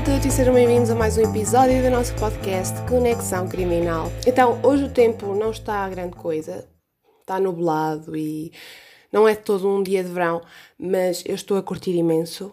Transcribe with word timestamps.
a 0.00 0.02
todos 0.02 0.24
e 0.24 0.30
sejam 0.30 0.54
bem-vindos 0.54 0.88
a 0.88 0.94
mais 0.94 1.18
um 1.18 1.20
episódio 1.20 1.82
do 1.82 1.90
nosso 1.90 2.14
podcast 2.14 2.74
Conexão 2.88 3.46
Criminal. 3.46 4.10
Então, 4.26 4.58
hoje 4.62 4.84
o 4.84 4.90
tempo 4.90 5.34
não 5.34 5.50
está 5.50 5.84
a 5.84 5.90
grande 5.90 6.16
coisa, 6.16 6.66
está 7.20 7.38
nublado 7.38 8.16
e 8.16 8.50
não 9.12 9.28
é 9.28 9.34
todo 9.34 9.68
um 9.68 9.82
dia 9.82 10.02
de 10.02 10.08
verão, 10.08 10.40
mas 10.78 11.22
eu 11.26 11.34
estou 11.34 11.58
a 11.58 11.62
curtir 11.62 11.94
imenso 11.94 12.50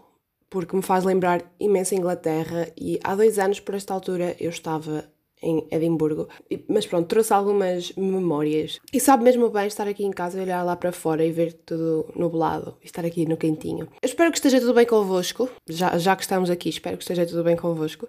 porque 0.49 0.75
me 0.75 0.81
faz 0.81 1.05
lembrar 1.05 1.41
imenso 1.57 1.95
a 1.95 1.97
Inglaterra 1.97 2.67
e 2.75 2.99
há 3.01 3.15
dois 3.15 3.39
anos, 3.39 3.61
por 3.61 3.75
esta 3.75 3.93
altura, 3.93 4.35
eu 4.41 4.49
estava 4.49 5.05
em 5.41 5.67
Edimburgo. 5.71 6.27
Mas 6.67 6.85
pronto, 6.85 7.07
trouxe 7.07 7.33
algumas 7.33 7.91
memórias. 7.93 8.79
E 8.91 8.99
sabe 8.99 9.23
mesmo 9.23 9.49
bem 9.49 9.67
estar 9.67 9.87
aqui 9.87 10.03
em 10.03 10.11
casa, 10.11 10.41
olhar 10.41 10.63
lá 10.63 10.75
para 10.75 10.91
fora 10.91 11.25
e 11.25 11.31
ver 11.31 11.53
tudo 11.65 12.05
nublado 12.15 12.75
e 12.81 12.85
estar 12.85 13.05
aqui 13.05 13.25
no 13.25 13.37
quentinho. 13.37 13.87
Eu 14.01 14.07
espero 14.07 14.31
que 14.31 14.37
esteja 14.37 14.59
tudo 14.59 14.73
bem 14.73 14.85
convosco, 14.85 15.49
já, 15.67 15.97
já 15.97 16.15
que 16.15 16.23
estamos 16.23 16.49
aqui, 16.49 16.69
espero 16.69 16.97
que 16.97 17.03
esteja 17.03 17.25
tudo 17.25 17.43
bem 17.43 17.55
convosco. 17.55 18.07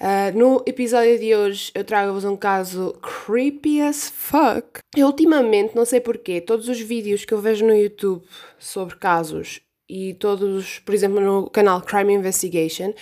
Uh, 0.00 0.34
no 0.34 0.62
episódio 0.64 1.18
de 1.18 1.34
hoje 1.34 1.70
eu 1.74 1.84
trago-vos 1.84 2.24
um 2.24 2.34
caso 2.34 2.98
creepy 3.02 3.82
as 3.82 4.08
fuck. 4.08 4.80
Eu 4.96 5.08
ultimamente, 5.08 5.76
não 5.76 5.84
sei 5.84 6.00
porquê, 6.00 6.40
todos 6.40 6.68
os 6.68 6.80
vídeos 6.80 7.26
que 7.26 7.34
eu 7.34 7.38
vejo 7.38 7.66
no 7.66 7.74
YouTube 7.74 8.24
sobre 8.58 8.96
casos 8.96 9.60
e 9.86 10.14
todos, 10.14 10.78
por 10.78 10.94
exemplo, 10.94 11.20
no 11.20 11.50
canal 11.50 11.82
Crime 11.82 12.14
Investigation, 12.14 12.94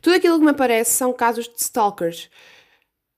tudo 0.00 0.16
aquilo 0.16 0.38
que 0.38 0.44
me 0.44 0.52
aparece 0.52 0.92
são 0.92 1.12
casos 1.12 1.46
de 1.46 1.60
stalkers. 1.60 2.30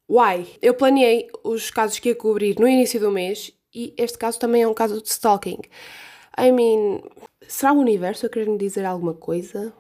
Why? 0.09 0.47
Eu 0.63 0.75
planeei 0.75 1.29
os 1.45 1.71
casos 1.71 1.99
que 1.99 2.09
ia 2.09 2.15
cobrir 2.15 2.59
no 2.59 2.67
início 2.67 2.99
do 2.99 3.11
mês 3.11 3.53
e 3.75 3.95
este 3.99 4.17
caso 4.17 4.39
também 4.39 4.63
é 4.63 4.69
um 4.69 4.75
caso 4.75 5.03
de 5.03 5.09
stalking. 5.09 5.61
I 6.39 6.51
mean, 6.51 7.03
será 7.47 7.73
o 7.73 7.79
universo 7.79 8.27
a 8.27 8.29
querer 8.29 8.49
me 8.49 8.57
dizer 8.57 8.85
alguma 8.85 9.13
coisa? 9.13 9.73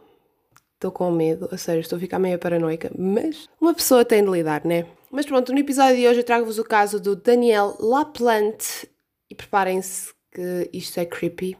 Estou 0.74 0.92
com 0.92 1.10
medo, 1.10 1.48
a 1.50 1.56
sério, 1.56 1.80
estou 1.80 1.96
a 1.96 2.00
ficar 2.00 2.18
meio 2.18 2.38
paranoica, 2.38 2.90
mas 2.96 3.48
uma 3.60 3.74
pessoa 3.74 4.04
tem 4.04 4.22
de 4.22 4.30
lidar, 4.30 4.64
né? 4.64 4.86
Mas 5.10 5.26
pronto, 5.26 5.52
no 5.52 5.58
episódio 5.58 5.96
de 5.96 6.06
hoje 6.06 6.20
eu 6.20 6.24
trago-vos 6.24 6.58
o 6.58 6.64
caso 6.64 7.00
do 7.00 7.16
Daniel 7.16 7.76
Laplante 7.80 8.88
e 9.30 9.34
preparem-se 9.34 10.12
que 10.30 10.68
isto 10.72 11.00
é 11.00 11.04
creepy 11.04 11.56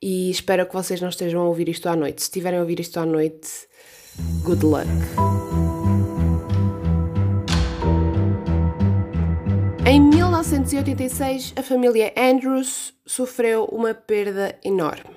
e 0.00 0.30
espero 0.30 0.66
que 0.66 0.74
vocês 0.74 1.00
não 1.00 1.08
estejam 1.08 1.40
a 1.40 1.48
ouvir 1.48 1.68
isto 1.68 1.88
à 1.88 1.96
noite. 1.96 2.20
Se 2.20 2.28
estiverem 2.28 2.58
a 2.58 2.62
ouvir 2.62 2.78
isto 2.78 3.00
à 3.00 3.06
noite, 3.06 3.48
good 4.44 4.64
luck. 4.64 5.53
Em 9.86 10.00
1986, 10.00 11.52
a 11.56 11.62
família 11.62 12.10
Andrews 12.16 12.94
sofreu 13.04 13.64
uma 13.66 13.92
perda 13.92 14.58
enorme. 14.64 15.14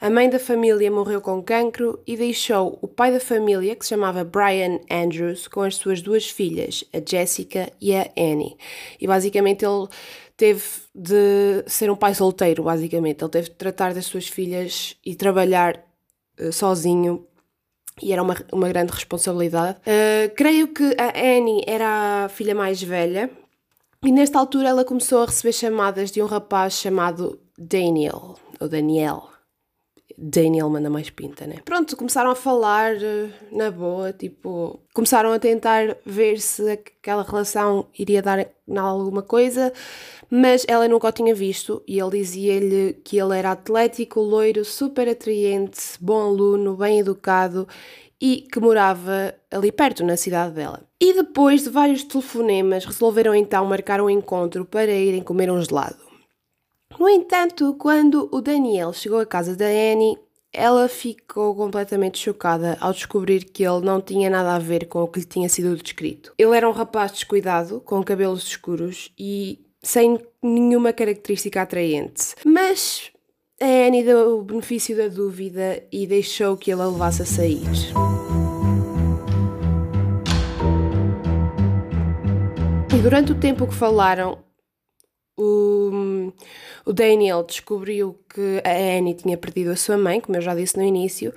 A 0.00 0.10
mãe 0.10 0.28
da 0.28 0.40
família 0.40 0.90
morreu 0.90 1.20
com 1.20 1.40
cancro 1.40 2.02
e 2.04 2.16
deixou 2.16 2.76
o 2.82 2.88
pai 2.88 3.12
da 3.12 3.20
família, 3.20 3.76
que 3.76 3.84
se 3.84 3.90
chamava 3.90 4.24
Brian 4.24 4.80
Andrews, 4.90 5.46
com 5.46 5.60
as 5.60 5.76
suas 5.76 6.02
duas 6.02 6.28
filhas, 6.28 6.82
a 6.92 6.98
Jessica 6.98 7.72
e 7.80 7.94
a 7.94 8.10
Annie. 8.18 8.56
E 9.00 9.06
basicamente 9.06 9.64
ele 9.64 9.86
teve 10.36 10.64
de 10.92 11.62
ser 11.68 11.88
um 11.88 11.94
pai 11.94 12.12
solteiro, 12.12 12.64
basicamente. 12.64 13.22
Ele 13.22 13.30
teve 13.30 13.50
de 13.50 13.54
tratar 13.54 13.94
das 13.94 14.06
suas 14.06 14.26
filhas 14.26 14.96
e 15.06 15.14
trabalhar 15.14 15.80
uh, 16.40 16.52
sozinho 16.52 17.24
e 18.02 18.12
era 18.12 18.20
uma, 18.20 18.34
uma 18.52 18.68
grande 18.68 18.90
responsabilidade. 18.90 19.78
Uh, 19.78 20.34
creio 20.34 20.66
que 20.74 20.96
a 20.98 21.16
Annie 21.16 21.62
era 21.68 22.24
a 22.24 22.28
filha 22.28 22.54
mais 22.54 22.82
velha 22.82 23.30
e 24.04 24.10
nesta 24.10 24.38
altura 24.38 24.68
ela 24.68 24.84
começou 24.84 25.22
a 25.22 25.26
receber 25.26 25.52
chamadas 25.52 26.10
de 26.10 26.20
um 26.20 26.26
rapaz 26.26 26.74
chamado 26.74 27.38
Daniel, 27.56 28.36
ou 28.60 28.68
Daniel. 28.68 29.28
Daniel 30.18 30.68
manda 30.68 30.90
mais 30.90 31.08
pinta, 31.08 31.46
né? 31.46 31.56
Pronto, 31.64 31.96
começaram 31.96 32.30
a 32.30 32.34
falar 32.34 32.96
eh, 33.02 33.30
na 33.50 33.70
boa, 33.70 34.12
tipo, 34.12 34.80
começaram 34.92 35.32
a 35.32 35.38
tentar 35.38 35.96
ver 36.04 36.40
se 36.40 36.70
aquela 36.70 37.22
relação 37.22 37.86
iria 37.98 38.20
dar 38.20 38.40
em 38.40 38.76
alguma 38.76 39.22
coisa, 39.22 39.72
mas 40.30 40.64
ela 40.68 40.86
nunca 40.86 41.08
o 41.08 41.12
tinha 41.12 41.34
visto 41.34 41.82
e 41.86 41.98
ele 41.98 42.18
dizia-lhe 42.18 42.94
que 43.04 43.18
ele 43.18 43.38
era 43.38 43.52
atlético, 43.52 44.20
loiro, 44.20 44.64
super 44.64 45.08
atraente, 45.08 45.80
bom 46.00 46.20
aluno, 46.20 46.76
bem 46.76 47.00
educado 47.00 47.66
e 48.22 48.42
que 48.42 48.60
morava 48.60 49.34
ali 49.50 49.72
perto, 49.72 50.04
na 50.04 50.16
cidade 50.16 50.54
dela. 50.54 50.88
E 51.00 51.12
depois 51.12 51.64
de 51.64 51.70
vários 51.70 52.04
telefonemas, 52.04 52.84
resolveram 52.84 53.34
então 53.34 53.64
marcar 53.64 54.00
um 54.00 54.08
encontro 54.08 54.64
para 54.64 54.92
irem 54.92 55.20
comer 55.20 55.50
um 55.50 55.60
gelado. 55.60 55.98
No 56.96 57.08
entanto, 57.08 57.74
quando 57.74 58.28
o 58.30 58.40
Daniel 58.40 58.92
chegou 58.92 59.18
à 59.18 59.26
casa 59.26 59.56
da 59.56 59.64
Annie, 59.64 60.16
ela 60.52 60.88
ficou 60.88 61.52
completamente 61.56 62.18
chocada 62.18 62.78
ao 62.80 62.92
descobrir 62.92 63.44
que 63.44 63.64
ele 63.64 63.84
não 63.84 64.00
tinha 64.00 64.30
nada 64.30 64.54
a 64.54 64.58
ver 64.60 64.86
com 64.86 65.02
o 65.02 65.08
que 65.08 65.18
lhe 65.18 65.26
tinha 65.26 65.48
sido 65.48 65.74
descrito. 65.74 66.32
Ele 66.38 66.56
era 66.56 66.68
um 66.68 66.72
rapaz 66.72 67.10
descuidado, 67.10 67.80
com 67.80 68.04
cabelos 68.04 68.46
escuros 68.46 69.10
e 69.18 69.58
sem 69.82 70.20
nenhuma 70.40 70.92
característica 70.92 71.60
atraente. 71.60 72.36
Mas 72.44 73.10
a 73.62 73.86
Annie 73.86 74.02
deu 74.02 74.40
o 74.40 74.42
benefício 74.42 74.96
da 74.96 75.06
dúvida 75.06 75.84
e 75.92 76.04
deixou 76.04 76.56
que 76.56 76.72
ele 76.72 76.82
a 76.82 76.86
levasse 76.86 77.22
a 77.22 77.24
sair. 77.24 77.62
E 82.92 83.00
durante 83.00 83.30
o 83.30 83.38
tempo 83.38 83.68
que 83.68 83.74
falaram, 83.74 84.42
o, 85.38 86.32
o 86.84 86.92
Daniel 86.92 87.44
descobriu 87.44 88.18
que 88.28 88.60
a 88.64 88.98
Annie 88.98 89.14
tinha 89.14 89.38
perdido 89.38 89.70
a 89.70 89.76
sua 89.76 89.96
mãe, 89.96 90.20
como 90.20 90.36
eu 90.36 90.42
já 90.42 90.56
disse 90.56 90.76
no 90.76 90.82
início, 90.82 91.32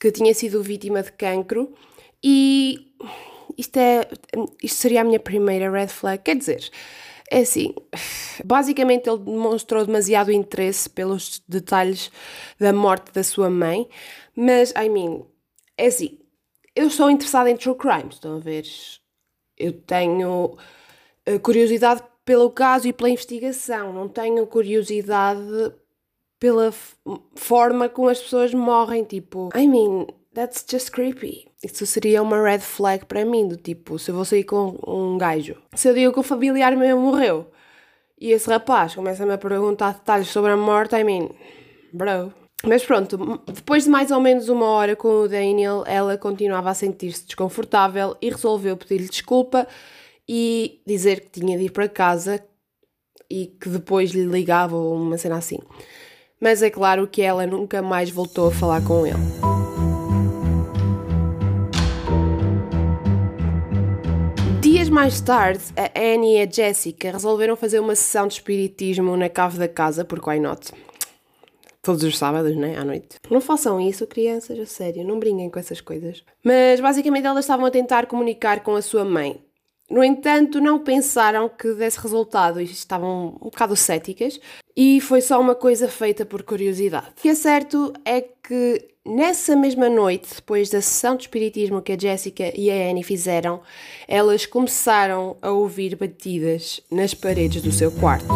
que 0.00 0.10
tinha 0.10 0.32
sido 0.32 0.62
vítima 0.62 1.02
de 1.02 1.12
cancro 1.12 1.74
e 2.24 2.94
isto, 3.58 3.76
é, 3.76 4.08
isto 4.62 4.78
seria 4.78 5.02
a 5.02 5.04
minha 5.04 5.20
primeira 5.20 5.70
red 5.70 5.88
flag. 5.88 6.22
Quer 6.22 6.36
dizer, 6.36 6.70
é 7.30 7.40
assim, 7.40 7.74
basicamente 8.44 9.08
ele 9.08 9.18
demonstrou 9.18 9.84
demasiado 9.84 10.30
interesse 10.30 10.88
pelos 10.88 11.42
detalhes 11.48 12.10
da 12.58 12.72
morte 12.72 13.12
da 13.12 13.24
sua 13.24 13.50
mãe, 13.50 13.88
mas, 14.34 14.72
I 14.72 14.88
mean, 14.88 15.24
é 15.76 15.86
assim, 15.86 16.18
eu 16.74 16.90
sou 16.90 17.10
interessada 17.10 17.50
em 17.50 17.56
true 17.56 17.74
crime, 17.74 18.08
estão 18.10 18.36
a 18.36 18.38
ver? 18.38 18.64
Eu 19.56 19.72
tenho 19.72 20.56
eh, 21.24 21.38
curiosidade 21.38 22.02
pelo 22.24 22.50
caso 22.50 22.88
e 22.88 22.92
pela 22.92 23.10
investigação, 23.10 23.92
não 23.92 24.08
tenho 24.08 24.46
curiosidade 24.46 25.72
pela 26.38 26.72
forma 27.34 27.88
como 27.88 28.08
as 28.08 28.20
pessoas 28.20 28.52
morrem, 28.52 29.04
tipo, 29.04 29.48
I 29.56 29.66
mean, 29.66 30.06
that's 30.34 30.64
just 30.70 30.90
creepy. 30.90 31.48
Isso 31.66 31.84
seria 31.84 32.22
uma 32.22 32.40
red 32.40 32.60
flag 32.60 33.04
para 33.06 33.24
mim, 33.24 33.48
do 33.48 33.56
tipo, 33.56 33.98
se 33.98 34.12
eu 34.12 34.14
vou 34.14 34.24
sair 34.24 34.44
com 34.44 34.78
um 34.86 35.18
gajo, 35.18 35.56
se 35.74 35.88
eu 35.88 35.94
digo 35.94 36.12
que 36.12 36.20
o 36.20 36.22
familiar 36.22 36.76
meu 36.76 36.96
morreu 36.96 37.50
e 38.18 38.30
esse 38.30 38.48
rapaz 38.48 38.94
começa-me 38.94 39.32
a 39.32 39.38
perguntar 39.38 39.94
detalhes 39.94 40.28
sobre 40.28 40.52
a 40.52 40.56
morte, 40.56 40.94
I 40.94 41.02
mean, 41.02 41.28
bro. 41.92 42.32
Mas 42.64 42.84
pronto, 42.84 43.42
depois 43.52 43.84
de 43.84 43.90
mais 43.90 44.12
ou 44.12 44.20
menos 44.20 44.48
uma 44.48 44.66
hora 44.66 44.94
com 44.94 45.08
o 45.08 45.28
Daniel, 45.28 45.82
ela 45.86 46.16
continuava 46.16 46.70
a 46.70 46.74
sentir-se 46.74 47.26
desconfortável 47.26 48.16
e 48.22 48.30
resolveu 48.30 48.76
pedir-lhe 48.76 49.08
desculpa 49.08 49.66
e 50.28 50.80
dizer 50.86 51.20
que 51.20 51.40
tinha 51.40 51.58
de 51.58 51.64
ir 51.64 51.70
para 51.70 51.88
casa 51.88 52.42
e 53.28 53.46
que 53.60 53.68
depois 53.68 54.12
lhe 54.12 54.24
ligava 54.24 54.76
ou 54.76 54.96
uma 54.96 55.18
cena 55.18 55.36
assim. 55.36 55.58
Mas 56.40 56.62
é 56.62 56.70
claro 56.70 57.08
que 57.08 57.22
ela 57.22 57.44
nunca 57.44 57.82
mais 57.82 58.08
voltou 58.08 58.48
a 58.48 58.52
falar 58.52 58.82
com 58.84 59.04
ele. 59.04 59.55
Mais 64.96 65.20
tarde, 65.20 65.62
a 65.76 66.14
Annie 66.14 66.38
e 66.38 66.40
a 66.40 66.50
Jessica 66.50 67.12
resolveram 67.12 67.54
fazer 67.54 67.78
uma 67.80 67.94
sessão 67.94 68.26
de 68.26 68.32
espiritismo 68.32 69.14
na 69.14 69.28
cave 69.28 69.58
da 69.58 69.68
casa, 69.68 70.06
porque 70.06 70.30
why 70.30 70.40
not? 70.40 70.72
Todos 71.82 72.02
os 72.02 72.16
sábados, 72.16 72.56
né? 72.56 72.78
À 72.78 72.82
noite. 72.82 73.18
Não 73.30 73.42
façam 73.42 73.78
isso, 73.78 74.06
crianças, 74.06 74.58
a 74.58 74.64
sério, 74.64 75.06
não 75.06 75.18
brinquem 75.18 75.50
com 75.50 75.58
essas 75.58 75.82
coisas. 75.82 76.24
Mas 76.42 76.80
basicamente 76.80 77.26
elas 77.26 77.44
estavam 77.44 77.66
a 77.66 77.70
tentar 77.70 78.06
comunicar 78.06 78.60
com 78.60 78.74
a 78.74 78.80
sua 78.80 79.04
mãe. 79.04 79.38
No 79.90 80.02
entanto, 80.02 80.62
não 80.62 80.78
pensaram 80.78 81.46
que 81.46 81.74
desse 81.74 82.00
resultado 82.00 82.58
e 82.58 82.64
estavam 82.64 83.36
um 83.38 83.50
bocado 83.50 83.76
céticas, 83.76 84.40
e 84.74 84.98
foi 85.02 85.20
só 85.20 85.38
uma 85.38 85.54
coisa 85.54 85.88
feita 85.88 86.24
por 86.24 86.42
curiosidade. 86.42 87.08
O 87.10 87.20
que 87.20 87.28
é 87.28 87.34
certo 87.34 87.92
é 88.02 88.22
que 88.22 88.95
nessa 89.06 89.54
mesma 89.54 89.88
noite, 89.88 90.34
depois 90.34 90.68
da 90.68 90.80
sessão 90.80 91.16
de 91.16 91.22
espiritismo 91.22 91.80
que 91.80 91.92
a 91.92 91.98
Jessica 91.98 92.52
e 92.58 92.70
a 92.70 92.90
Annie 92.90 93.04
fizeram, 93.04 93.60
elas 94.08 94.44
começaram 94.44 95.36
a 95.40 95.50
ouvir 95.50 95.94
batidas 95.96 96.80
nas 96.90 97.14
paredes 97.14 97.62
do 97.62 97.70
seu 97.70 97.92
quarto. 97.92 98.26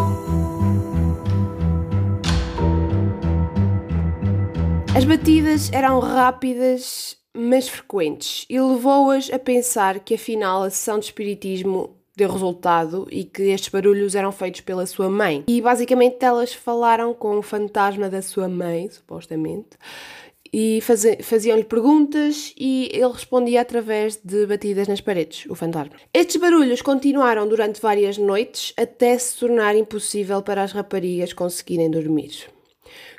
As 4.97 5.05
batidas 5.05 5.73
eram 5.73 5.99
rápidas 5.99 7.19
mas 7.33 7.69
frequentes, 7.69 8.45
e 8.51 8.61
levou-as 8.61 9.31
a 9.33 9.39
pensar 9.39 10.01
que 10.01 10.15
afinal 10.15 10.65
a 10.65 10.71
sessão 10.71 10.99
de 10.99 11.07
espiritismo 11.07 11.97
deu 12.17 12.31
resultado 12.31 13.07
e 13.11 13.25
que 13.25 13.45
estes 13.45 13.71
barulhos 13.71 14.15
eram 14.15 14.33
feitos 14.33 14.61
pela 14.61 14.85
sua 14.85 15.09
mãe. 15.09 15.45
E 15.47 15.61
basicamente 15.61 16.23
elas 16.25 16.53
falaram 16.53 17.15
com 17.15 17.39
o 17.39 17.43
fantasma 17.43 18.11
da 18.11 18.21
sua 18.21 18.49
mãe, 18.49 18.91
supostamente, 18.91 19.71
e 20.53 20.81
faziam-lhe 21.23 21.65
perguntas 21.65 22.53
e 22.59 22.91
ele 22.93 23.13
respondia 23.13 23.61
através 23.61 24.17
de 24.17 24.47
batidas 24.47 24.89
nas 24.89 25.01
paredes, 25.01 25.47
o 25.49 25.55
fantasma. 25.55 25.95
Estes 26.13 26.37
barulhos 26.37 26.83
continuaram 26.83 27.49
durante 27.49 27.81
várias 27.81 28.19
noites 28.19 28.73
até 28.77 29.17
se 29.19 29.39
tornar 29.39 29.77
impossível 29.77 30.43
para 30.43 30.63
as 30.63 30.73
raparigas 30.73 31.33
conseguirem 31.33 31.91
dormir. 31.91 32.49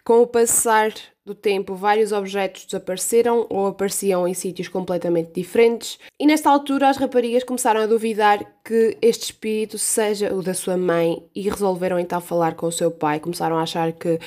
Com 0.04 0.22
o 0.22 0.28
passar 0.28 0.92
do 1.24 1.36
tempo, 1.36 1.76
vários 1.76 2.12
objetos 2.12 2.66
desapareceram 2.66 3.46
ou 3.50 3.68
apareciam 3.68 4.28
em 4.28 4.34
sítios 4.34 4.68
completamente 4.68 5.32
diferentes, 5.34 6.00
e 6.20 6.26
nesta 6.26 6.50
altura 6.50 6.90
as 6.90 6.98
raparigas 6.98 7.44
começaram 7.44 7.80
a 7.80 7.86
duvidar 7.86 8.44
que 8.66 8.98
este 9.02 9.26
espírito 9.26 9.78
seja 9.78 10.34
o 10.34 10.42
da 10.42 10.56
sua 10.56 10.76
mãe 10.76 11.24
e 11.36 11.48
resolveram 11.48 12.00
então 12.00 12.20
falar 12.20 12.56
com 12.56 12.66
o 12.66 12.72
seu 12.72 12.90
pai. 12.90 13.20
Começaram 13.20 13.58
a 13.58 13.62
achar 13.62 13.92
que 13.92 14.20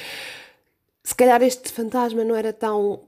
se 1.04 1.14
calhar 1.14 1.42
este 1.42 1.70
fantasma 1.70 2.24
não 2.24 2.34
era 2.34 2.52
tão 2.52 3.02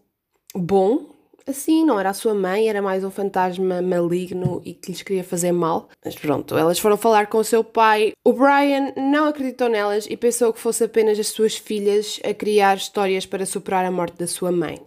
bom 0.55 1.17
assim, 1.47 1.85
não 1.85 1.99
era 1.99 2.11
a 2.11 2.15
sua 2.15 2.35
mãe, 2.35 2.69
era 2.69 2.83
mais 2.83 3.05
um 3.05 3.11
fantasma 3.11 3.81
maligno 3.81 4.61
e 4.65 4.75
que 4.75 4.91
lhes 4.91 5.03
queria 5.03 5.23
fazer 5.23 5.53
mal. 5.53 5.89
Mas 6.05 6.17
pronto, 6.17 6.57
elas 6.57 6.79
foram 6.79 6.97
falar 6.97 7.29
com 7.29 7.39
o 7.39 7.45
seu 7.45 7.63
pai. 7.63 8.13
O 8.25 8.33
Brian 8.33 8.93
não 8.97 9.29
acreditou 9.29 9.69
nelas 9.69 10.07
e 10.11 10.17
pensou 10.17 10.53
que 10.53 10.59
fosse 10.59 10.85
apenas 10.85 11.19
as 11.19 11.29
suas 11.29 11.57
filhas 11.57 12.21
a 12.25 12.35
criar 12.35 12.77
histórias 12.77 13.25
para 13.25 13.47
superar 13.47 13.85
a 13.85 13.93
morte 13.93 14.19
da 14.19 14.27
sua 14.27 14.51
mãe. 14.51 14.81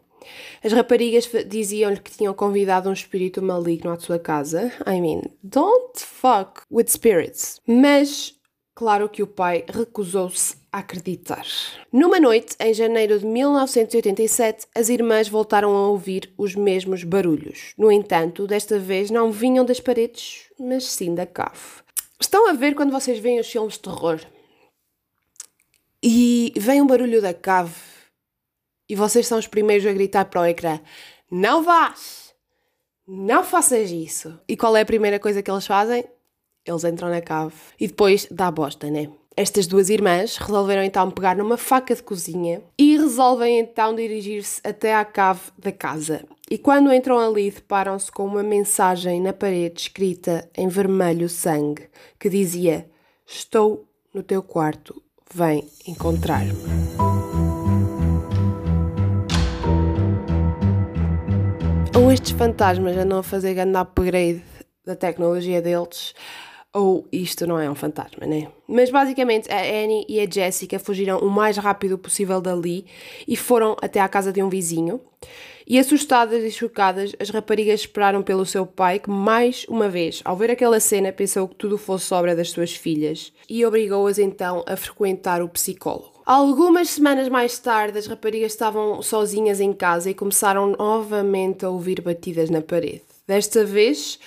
As 0.63 0.73
raparigas 0.73 1.29
diziam-lhe 1.47 1.99
que 1.99 2.11
tinham 2.11 2.33
convidado 2.33 2.89
um 2.89 2.93
espírito 2.93 3.41
maligno 3.41 3.91
à 3.91 3.97
sua 3.97 4.19
casa. 4.19 4.71
I 4.85 4.99
mean, 4.99 5.21
don't 5.41 5.97
fuck 5.97 6.61
with 6.69 6.89
spirits. 6.89 7.59
Mas 7.65 8.37
Claro 8.79 9.09
que 9.09 9.21
o 9.21 9.27
pai 9.27 9.65
recusou-se 9.67 10.55
acreditar. 10.71 11.45
Numa 11.91 12.19
noite, 12.19 12.55
em 12.59 12.73
janeiro 12.73 13.19
de 13.19 13.25
1987, 13.25 14.67
as 14.75 14.89
irmãs 14.89 15.27
voltaram 15.27 15.75
a 15.75 15.87
ouvir 15.87 16.33
os 16.37 16.55
mesmos 16.55 17.03
barulhos. 17.03 17.73
No 17.77 17.91
entanto, 17.91 18.47
desta 18.47 18.79
vez 18.79 19.09
não 19.09 19.31
vinham 19.31 19.65
das 19.65 19.79
paredes, 19.79 20.45
mas 20.59 20.85
sim 20.85 21.15
da 21.15 21.25
cave. 21.25 21.83
Estão 22.19 22.49
a 22.49 22.53
ver 22.53 22.75
quando 22.75 22.91
vocês 22.91 23.19
veem 23.19 23.39
os 23.39 23.49
filmes 23.49 23.73
de 23.73 23.79
terror 23.79 24.19
e 26.01 26.53
vem 26.57 26.81
um 26.81 26.87
barulho 26.87 27.21
da 27.21 27.33
cave 27.33 27.75
e 28.87 28.95
vocês 28.95 29.27
são 29.27 29.37
os 29.37 29.47
primeiros 29.47 29.85
a 29.85 29.93
gritar 29.93 30.25
para 30.25 30.41
o 30.41 30.45
ecrã: 30.45 30.79
Não 31.29 31.63
vás! 31.63 32.33
Não 33.07 33.43
faças 33.43 33.91
isso! 33.91 34.39
E 34.47 34.57
qual 34.57 34.75
é 34.75 34.81
a 34.81 34.85
primeira 34.85 35.19
coisa 35.19 35.41
que 35.41 35.49
eles 35.49 35.67
fazem? 35.67 36.03
Eles 36.65 36.83
entram 36.83 37.09
na 37.09 37.21
cave 37.21 37.55
e 37.79 37.87
depois 37.87 38.27
dá 38.29 38.51
bosta, 38.51 38.89
né? 38.89 39.09
Estas 39.35 39.67
duas 39.67 39.89
irmãs 39.89 40.37
resolveram 40.37 40.83
então 40.83 41.09
pegar 41.09 41.35
numa 41.35 41.55
faca 41.55 41.95
de 41.95 42.03
cozinha 42.03 42.61
e 42.77 42.97
resolvem 42.97 43.59
então 43.59 43.95
dirigir-se 43.95 44.59
até 44.63 44.93
à 44.93 45.05
cave 45.05 45.51
da 45.57 45.71
casa. 45.71 46.25
E 46.51 46.57
quando 46.57 46.91
entram 46.91 47.17
ali, 47.19 47.51
deparam-se 47.51 48.11
com 48.11 48.25
uma 48.25 48.43
mensagem 48.43 49.21
na 49.21 49.31
parede 49.31 49.81
escrita 49.81 50.49
em 50.57 50.67
vermelho 50.67 51.29
sangue 51.29 51.87
que 52.19 52.29
dizia: 52.29 52.89
Estou 53.25 53.85
no 54.13 54.23
teu 54.23 54.41
quarto, 54.41 55.01
vem 55.33 55.67
encontrar-me. 55.87 56.53
Ou 61.95 62.11
estes 62.11 62.31
fantasmas 62.31 62.97
andam 62.97 63.19
a 63.19 63.23
fazer 63.23 63.53
grande 63.53 63.77
upgrade 63.77 64.43
da 64.85 64.95
tecnologia 64.95 65.61
deles, 65.61 66.15
ou 66.73 67.07
isto 67.11 67.47
não 67.47 67.59
é 67.59 67.69
um 67.69 67.75
fantasma, 67.75 68.25
né? 68.25 68.47
Mas 68.67 68.91
basicamente 68.91 69.51
a 69.51 69.59
Annie 69.59 70.05
e 70.07 70.19
a 70.19 70.29
Jessica 70.29 70.77
fugiram 70.77 71.19
o 71.19 71.29
mais 71.29 71.57
rápido 71.57 71.97
possível 71.97 72.39
dali 72.39 72.85
e 73.27 73.35
foram 73.35 73.75
até 73.81 73.99
à 73.99 74.07
casa 74.07 74.31
de 74.31 74.43
um 74.43 74.49
vizinho. 74.49 75.01
E 75.65 75.77
assustadas 75.77 76.43
e 76.43 76.49
chocadas, 76.49 77.11
as 77.19 77.29
raparigas 77.29 77.81
esperaram 77.81 78.23
pelo 78.23 78.45
seu 78.45 78.65
pai, 78.65 78.97
que 78.97 79.09
mais 79.09 79.65
uma 79.69 79.87
vez, 79.87 80.19
ao 80.25 80.35
ver 80.35 80.49
aquela 80.49 80.79
cena, 80.79 81.11
pensou 81.11 81.47
que 81.47 81.55
tudo 81.55 81.77
fosse 81.77 82.11
obra 82.11 82.35
das 82.35 82.49
suas 82.49 82.73
filhas 82.73 83.31
e 83.47 83.63
obrigou-as 83.63 84.17
então 84.17 84.63
a 84.67 84.75
frequentar 84.75 85.43
o 85.43 85.49
psicólogo. 85.49 86.21
Algumas 86.25 86.89
semanas 86.89 87.29
mais 87.29 87.57
tarde, 87.59 87.97
as 87.97 88.07
raparigas 88.07 88.51
estavam 88.51 89.01
sozinhas 89.01 89.59
em 89.59 89.73
casa 89.73 90.09
e 90.09 90.15
começaram 90.15 90.75
novamente 90.77 91.65
a 91.65 91.69
ouvir 91.69 92.01
batidas 92.01 92.49
na 92.49 92.61
parede. 92.61 93.03
Desta 93.27 93.63
vez, 93.63 94.19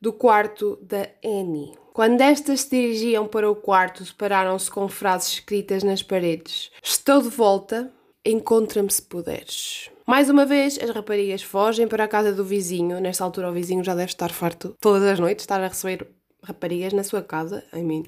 do 0.00 0.12
quarto 0.12 0.78
da 0.82 1.08
Annie. 1.24 1.74
Quando 1.98 2.20
estas 2.20 2.60
se 2.60 2.70
dirigiam 2.70 3.26
para 3.26 3.50
o 3.50 3.56
quarto, 3.56 4.04
separaram-se 4.04 4.70
com 4.70 4.86
frases 4.86 5.32
escritas 5.32 5.82
nas 5.82 6.00
paredes. 6.00 6.70
Estou 6.80 7.20
de 7.20 7.28
volta, 7.28 7.92
encontra-me 8.24 8.88
se 8.88 9.02
puderes. 9.02 9.90
Mais 10.06 10.30
uma 10.30 10.46
vez, 10.46 10.78
as 10.80 10.90
raparigas 10.90 11.42
fogem 11.42 11.88
para 11.88 12.04
a 12.04 12.06
casa 12.06 12.32
do 12.32 12.44
vizinho. 12.44 13.00
Nesta 13.00 13.24
altura, 13.24 13.50
o 13.50 13.52
vizinho 13.52 13.82
já 13.82 13.96
deve 13.96 14.12
estar 14.12 14.30
farto 14.30 14.76
todas 14.80 15.02
as 15.02 15.18
noites, 15.18 15.42
estar 15.42 15.60
a 15.60 15.66
receber 15.66 16.06
raparigas 16.40 16.92
na 16.92 17.02
sua 17.02 17.20
casa. 17.20 17.64
I 17.74 17.82
mean. 17.82 18.04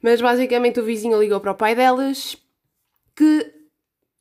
Mas 0.00 0.20
basicamente, 0.20 0.78
o 0.78 0.84
vizinho 0.84 1.20
ligou 1.20 1.40
para 1.40 1.50
o 1.50 1.56
pai 1.56 1.74
delas, 1.74 2.36
que 3.16 3.52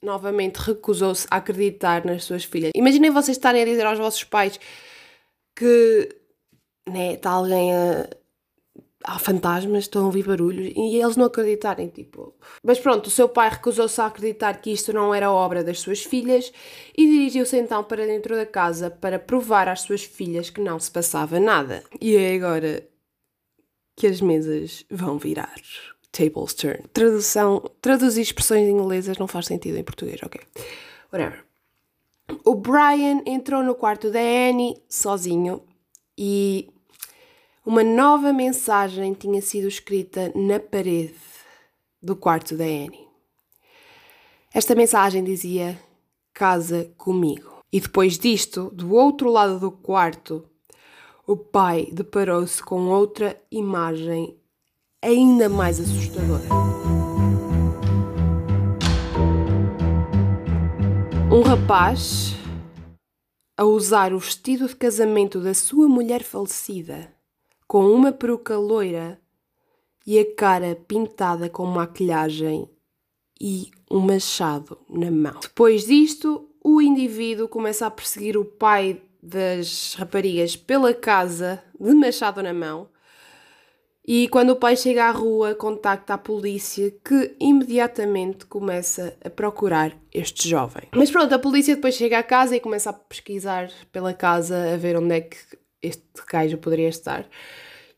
novamente 0.01 0.57
recusou-se 0.57 1.27
a 1.29 1.35
acreditar 1.35 2.03
nas 2.03 2.23
suas 2.23 2.45
filhas. 2.45 2.71
Imaginem 2.75 3.11
vocês 3.11 3.37
estarem 3.37 3.61
a 3.61 3.65
dizer 3.65 3.85
aos 3.85 3.99
vossos 3.99 4.23
pais 4.23 4.59
que 5.55 6.15
né, 6.89 7.13
está 7.13 7.29
alguém 7.29 7.75
a, 7.75 8.09
há 9.03 9.19
fantasmas, 9.19 9.83
estão 9.83 10.03
a 10.03 10.05
ouvir 10.05 10.23
barulhos 10.23 10.73
e 10.75 10.97
eles 10.97 11.15
não 11.15 11.25
acreditarem, 11.25 11.87
tipo. 11.89 12.33
Mas 12.63 12.79
pronto, 12.79 13.07
o 13.07 13.11
seu 13.11 13.29
pai 13.29 13.49
recusou-se 13.49 13.99
a 14.01 14.07
acreditar 14.07 14.61
que 14.61 14.71
isto 14.71 14.91
não 14.91 15.13
era 15.13 15.31
obra 15.31 15.63
das 15.63 15.79
suas 15.79 16.03
filhas 16.03 16.51
e 16.97 17.05
dirigiu-se 17.05 17.57
então 17.57 17.83
para 17.83 18.05
dentro 18.05 18.35
da 18.35 18.45
casa 18.45 18.89
para 18.89 19.19
provar 19.19 19.67
às 19.67 19.81
suas 19.81 20.03
filhas 20.03 20.49
que 20.49 20.61
não 20.61 20.79
se 20.79 20.91
passava 20.91 21.39
nada. 21.39 21.83
E 22.01 22.15
é 22.15 22.35
agora 22.35 22.87
que 23.95 24.07
as 24.07 24.21
mesas 24.21 24.85
vão 24.89 25.17
virar. 25.17 25.55
Tables 26.11 26.53
turn. 26.53 26.83
Tradução, 26.93 27.63
traduzir 27.81 28.21
expressões 28.21 28.67
inglesas 28.67 29.17
não 29.17 29.27
faz 29.27 29.45
sentido 29.45 29.77
em 29.77 29.83
português, 29.83 30.19
ok? 30.23 30.41
Whatever. 31.11 31.45
O 32.43 32.55
Brian 32.55 33.21
entrou 33.25 33.63
no 33.63 33.75
quarto 33.75 34.11
da 34.11 34.19
Annie 34.19 34.81
sozinho 34.89 35.63
e 36.17 36.69
uma 37.67 37.83
nova 37.83 38.31
mensagem 38.31 39.13
tinha 39.13 39.41
sido 39.41 39.67
escrita 39.67 40.31
na 40.33 40.57
parede 40.57 41.13
do 42.01 42.15
quarto 42.15 42.55
da 42.55 42.63
Annie. 42.63 43.05
Esta 44.53 44.73
mensagem 44.73 45.21
dizia: 45.21 45.77
Casa 46.33 46.89
comigo. 46.97 47.57
E 47.69 47.81
depois 47.81 48.17
disto, 48.17 48.71
do 48.73 48.93
outro 48.93 49.29
lado 49.29 49.59
do 49.59 49.69
quarto, 49.69 50.45
o 51.27 51.35
pai 51.35 51.89
deparou-se 51.91 52.63
com 52.63 52.87
outra 52.87 53.37
imagem 53.51 54.39
ainda 55.01 55.49
mais 55.49 55.77
assustadora. 55.77 56.47
Um 61.29 61.41
rapaz 61.41 62.33
a 63.57 63.65
usar 63.65 64.13
o 64.13 64.19
vestido 64.19 64.69
de 64.69 64.75
casamento 64.77 65.41
da 65.41 65.53
sua 65.53 65.89
mulher 65.89 66.23
falecida 66.23 67.16
com 67.67 67.85
uma 67.91 68.11
peruca 68.11 68.57
loira 68.57 69.19
e 70.05 70.17
a 70.17 70.35
cara 70.35 70.75
pintada 70.87 71.49
com 71.49 71.65
maquilhagem 71.65 72.69
e 73.39 73.69
um 73.91 73.99
machado 73.99 74.77
na 74.89 75.11
mão. 75.11 75.39
Depois 75.41 75.85
disto, 75.85 76.49
o 76.63 76.81
indivíduo 76.81 77.47
começa 77.47 77.85
a 77.85 77.91
perseguir 77.91 78.37
o 78.37 78.45
pai 78.45 79.01
das 79.21 79.95
raparigas 79.95 80.55
pela 80.55 80.93
casa 80.93 81.61
de 81.79 81.93
machado 81.93 82.41
na 82.41 82.53
mão. 82.53 82.89
E 84.05 84.29
quando 84.29 84.51
o 84.51 84.55
pai 84.55 84.77
chega 84.77 85.03
à 85.03 85.11
rua, 85.11 85.53
contacta 85.53 86.13
a 86.13 86.17
polícia 86.17 86.89
que 87.03 87.35
imediatamente 87.41 88.45
começa 88.45 89.17
a 89.23 89.29
procurar 89.29 89.93
este 90.13 90.47
jovem. 90.47 90.83
Mas 90.95 91.11
pronto, 91.11 91.35
a 91.35 91.39
polícia 91.39 91.75
depois 91.75 91.95
chega 91.95 92.19
à 92.19 92.23
casa 92.23 92.55
e 92.55 92.61
começa 92.61 92.89
a 92.89 92.93
pesquisar 92.93 93.69
pela 93.91 94.13
casa 94.13 94.73
a 94.73 94.77
ver 94.77 94.95
onde 94.95 95.13
é 95.13 95.21
que 95.21 95.37
este 95.87 96.03
gajo 96.29 96.57
poderia 96.57 96.89
estar. 96.89 97.27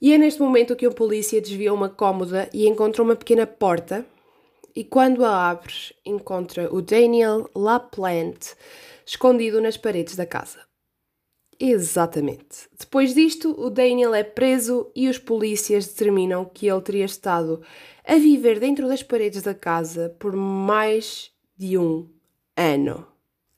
E 0.01 0.13
é 0.13 0.17
neste 0.17 0.41
momento 0.41 0.75
que 0.75 0.88
o 0.88 0.93
polícia 0.93 1.41
desvia 1.41 1.74
uma 1.74 1.89
cômoda 1.89 2.50
e 2.53 2.67
encontra 2.67 3.03
uma 3.03 3.15
pequena 3.15 3.46
porta. 3.46 4.05
E 4.75 4.84
quando 4.84 5.25
a 5.25 5.50
abre, 5.50 5.74
encontra 6.05 6.74
o 6.74 6.81
Daniel 6.81 7.50
LaPlante 7.53 8.55
escondido 9.05 9.60
nas 9.60 9.75
paredes 9.75 10.15
da 10.15 10.25
casa. 10.25 10.60
Exatamente. 11.60 12.69
Depois 12.79 13.13
disto, 13.13 13.53
o 13.60 13.69
Daniel 13.69 14.13
é 14.13 14.24
preso 14.24 14.89
e 14.96 15.10
os 15.10 15.17
polícias 15.17 15.88
determinam 15.88 16.46
que 16.46 16.67
ele 16.67 16.81
teria 16.81 17.03
estado 17.03 17.62
a 18.05 18.15
viver 18.15 18.60
dentro 18.60 18.88
das 18.88 19.03
paredes 19.03 19.41
da 19.41 19.53
casa 19.53 20.15
por 20.17 20.34
mais 20.34 21.31
de 21.58 21.77
um 21.77 22.08
ano 22.55 23.05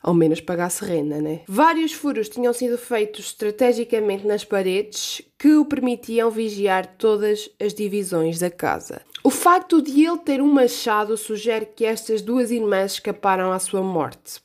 ao 0.02 0.14
menos 0.14 0.42
pagasse 0.42 0.84
renda, 0.84 1.22
né? 1.22 1.42
Vários 1.48 1.94
furos 1.94 2.28
tinham 2.28 2.54
sido 2.54 2.78
feitos 2.78 3.28
estrategicamente 3.28 4.26
nas 4.26 4.44
paredes 4.44 5.22
que 5.38 5.56
o 5.56 5.66
permitiam 5.66 6.32
vigiar 6.32 6.96
todas 6.98 7.50
as 7.60 7.74
divisões 7.74 8.40
da 8.40 8.50
casa. 8.50 9.02
O 9.24 9.30
facto 9.30 9.82
de 9.82 10.04
ele 10.04 10.18
ter 10.18 10.42
um 10.42 10.52
machado 10.52 11.16
sugere 11.16 11.68
que 11.68 11.86
estas 11.86 12.22
duas 12.22 12.50
irmãs 12.50 12.94
escaparam 12.94 13.52
à 13.52 13.60
sua 13.60 13.82
morte. 13.82 14.42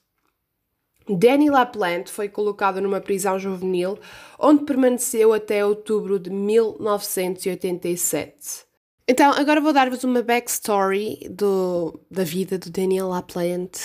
Danny 1.08 1.48
LaPlante 1.48 2.10
foi 2.10 2.28
colocado 2.28 2.80
numa 2.80 3.00
prisão 3.00 3.38
juvenil, 3.38 3.96
onde 4.38 4.64
permaneceu 4.64 5.32
até 5.32 5.64
outubro 5.64 6.18
de 6.18 6.30
1987. 6.30 8.66
Então, 9.08 9.32
agora 9.32 9.60
vou 9.60 9.72
dar-vos 9.72 10.02
uma 10.02 10.20
backstory 10.20 11.28
do, 11.30 12.00
da 12.10 12.24
vida 12.24 12.58
do 12.58 12.70
Daniel 12.70 13.08
LaPlante, 13.08 13.80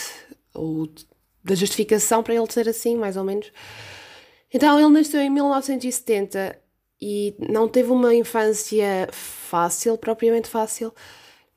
ou 0.51 0.89
da 1.43 1.55
justificação 1.55 2.21
para 2.23 2.33
ele 2.33 2.51
ser 2.51 2.69
assim, 2.69 2.95
mais 2.95 3.17
ou 3.17 3.23
menos. 3.23 3.51
Então, 4.53 4.79
ele 4.79 4.89
nasceu 4.89 5.21
em 5.21 5.29
1970 5.29 6.59
e 7.01 7.33
não 7.49 7.67
teve 7.67 7.91
uma 7.91 8.13
infância 8.13 9.07
fácil, 9.11 9.97
propriamente 9.97 10.47
fácil. 10.47 10.93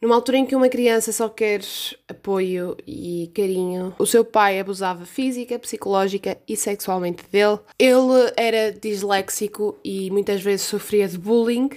Numa 0.00 0.16
altura 0.16 0.38
em 0.38 0.44
que 0.44 0.54
uma 0.54 0.68
criança 0.68 1.12
só 1.12 1.28
quer 1.28 1.62
apoio 2.08 2.76
e 2.86 3.30
carinho, 3.34 3.94
o 3.98 4.04
seu 4.04 4.22
pai 4.22 4.60
abusava 4.60 5.06
física, 5.06 5.58
psicológica 5.58 6.36
e 6.46 6.56
sexualmente 6.56 7.24
dele. 7.32 7.58
Ele 7.78 8.30
era 8.36 8.70
disléxico 8.70 9.78
e 9.82 10.10
muitas 10.10 10.42
vezes 10.42 10.66
sofria 10.66 11.08
de 11.08 11.16
bullying. 11.16 11.70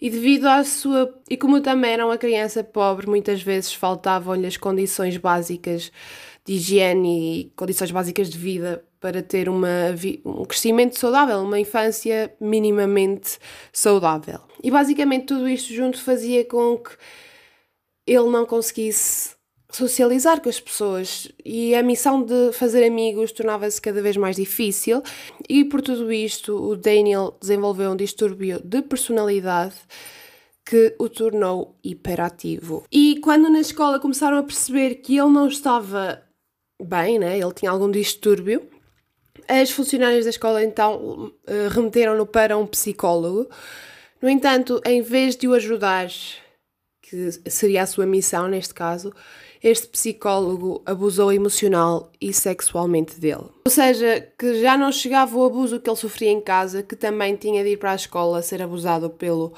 E 0.00 0.08
devido 0.08 0.46
à 0.46 0.62
sua. 0.64 1.12
E 1.28 1.36
como 1.36 1.60
também 1.60 1.90
era 1.90 2.06
uma 2.06 2.16
criança 2.16 2.64
pobre, 2.64 3.06
muitas 3.06 3.42
vezes 3.42 3.72
faltavam-lhe 3.74 4.46
as 4.46 4.56
condições 4.56 5.16
básicas 5.16 5.92
de 6.48 6.54
higiene 6.54 7.40
e 7.40 7.52
condições 7.54 7.90
básicas 7.90 8.30
de 8.30 8.38
vida 8.38 8.82
para 8.98 9.22
ter 9.22 9.50
uma, 9.50 9.68
um 10.24 10.46
crescimento 10.46 10.98
saudável, 10.98 11.40
uma 11.40 11.60
infância 11.60 12.34
minimamente 12.40 13.38
saudável. 13.70 14.40
E 14.62 14.70
basicamente 14.70 15.26
tudo 15.26 15.46
isto 15.46 15.74
junto 15.74 16.02
fazia 16.02 16.44
com 16.46 16.78
que 16.78 16.90
ele 18.06 18.30
não 18.30 18.46
conseguisse 18.46 19.36
socializar 19.70 20.40
com 20.40 20.48
as 20.48 20.58
pessoas 20.58 21.30
e 21.44 21.74
a 21.74 21.82
missão 21.82 22.22
de 22.22 22.52
fazer 22.54 22.82
amigos 22.86 23.30
tornava-se 23.30 23.78
cada 23.78 24.00
vez 24.00 24.16
mais 24.16 24.36
difícil 24.36 25.02
e 25.46 25.62
por 25.66 25.82
tudo 25.82 26.10
isto 26.10 26.56
o 26.56 26.74
Daniel 26.74 27.36
desenvolveu 27.38 27.90
um 27.90 27.96
distúrbio 27.96 28.58
de 28.64 28.80
personalidade 28.80 29.74
que 30.64 30.94
o 30.98 31.10
tornou 31.10 31.76
hiperativo. 31.84 32.84
E 32.90 33.20
quando 33.20 33.50
na 33.50 33.60
escola 33.60 34.00
começaram 34.00 34.38
a 34.38 34.42
perceber 34.42 34.96
que 34.96 35.18
ele 35.18 35.28
não 35.30 35.46
estava 35.46 36.22
bem, 36.80 37.18
né? 37.18 37.38
ele 37.38 37.52
tinha 37.52 37.70
algum 37.70 37.90
distúrbio, 37.90 38.68
as 39.46 39.70
funcionárias 39.70 40.24
da 40.24 40.30
escola 40.30 40.62
então 40.62 41.32
eh, 41.46 41.68
remeteram-no 41.70 42.26
para 42.26 42.56
um 42.56 42.66
psicólogo. 42.66 43.48
No 44.20 44.28
entanto, 44.28 44.80
em 44.84 45.00
vez 45.00 45.36
de 45.36 45.48
o 45.48 45.54
ajudar 45.54 46.08
que 47.00 47.32
seria 47.50 47.82
a 47.82 47.86
sua 47.86 48.04
missão 48.04 48.46
neste 48.48 48.74
caso, 48.74 49.12
este 49.62 49.88
psicólogo 49.88 50.82
abusou 50.84 51.32
emocional 51.32 52.12
e 52.20 52.32
sexualmente 52.32 53.18
dele. 53.18 53.46
Ou 53.66 53.70
seja, 53.70 54.20
que 54.38 54.60
já 54.60 54.76
não 54.76 54.92
chegava 54.92 55.36
o 55.36 55.44
abuso 55.44 55.80
que 55.80 55.88
ele 55.88 55.96
sofria 55.96 56.30
em 56.30 56.40
casa, 56.40 56.82
que 56.82 56.94
também 56.94 57.34
tinha 57.34 57.64
de 57.64 57.70
ir 57.70 57.76
para 57.78 57.92
a 57.92 57.96
escola 57.96 58.42
ser 58.42 58.62
abusado 58.62 59.08
pelo 59.08 59.54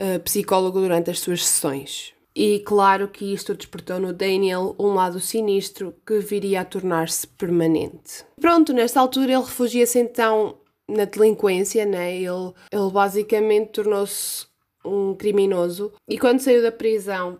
uh, 0.00 0.20
psicólogo 0.24 0.80
durante 0.80 1.10
as 1.10 1.20
suas 1.20 1.46
sessões. 1.46 2.12
E 2.34 2.60
claro 2.60 3.08
que 3.08 3.32
isto 3.32 3.54
despertou 3.54 3.98
no 3.98 4.12
Daniel 4.12 4.74
um 4.78 4.94
lado 4.94 5.18
sinistro 5.18 5.94
que 6.06 6.20
viria 6.20 6.60
a 6.60 6.64
tornar-se 6.64 7.26
permanente. 7.26 8.24
Pronto, 8.40 8.72
nesta 8.72 9.00
altura 9.00 9.32
ele 9.32 9.42
refugia-se 9.42 9.98
então 9.98 10.56
na 10.88 11.04
delinquência, 11.04 11.84
né? 11.84 12.16
ele, 12.16 12.52
ele 12.70 12.90
basicamente 12.92 13.70
tornou-se 13.72 14.46
um 14.84 15.14
criminoso, 15.14 15.92
e 16.08 16.18
quando 16.18 16.40
saiu 16.40 16.62
da 16.62 16.72
prisão 16.72 17.38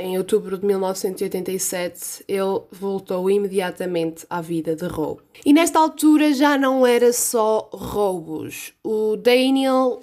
em 0.00 0.16
outubro 0.16 0.56
de 0.56 0.64
1987, 0.64 2.24
ele 2.26 2.62
voltou 2.70 3.30
imediatamente 3.30 4.26
à 4.30 4.40
vida 4.40 4.74
de 4.74 4.86
roubo. 4.86 5.22
E 5.44 5.52
nesta 5.52 5.78
altura 5.78 6.32
já 6.32 6.56
não 6.56 6.86
era 6.86 7.12
só 7.12 7.68
roubos. 7.72 8.72
O 8.82 9.16
Daniel 9.16 10.00